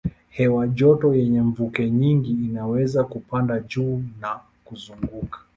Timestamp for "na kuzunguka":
4.21-5.39